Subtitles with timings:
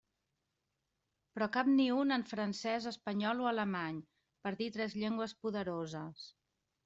[1.35, 4.01] Però cap ni un en francès, espanyol o alemany,
[4.47, 6.27] per dir tres llengües poderoses.